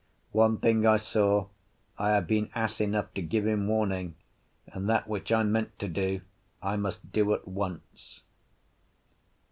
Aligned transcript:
One 0.31 0.57
thing 0.57 0.83
I 0.83 0.97
saw, 0.97 1.45
I 1.95 2.09
had 2.09 2.25
been 2.25 2.49
ass 2.55 2.81
enough 2.81 3.13
to 3.13 3.21
give 3.21 3.45
him 3.45 3.67
warning, 3.67 4.15
and 4.65 4.89
that 4.89 5.07
which 5.07 5.31
I 5.31 5.43
meant 5.43 5.77
to 5.77 5.87
do 5.87 6.21
I 6.59 6.75
must 6.75 7.11
do 7.11 7.31
at 7.35 7.47
once. 7.47 8.21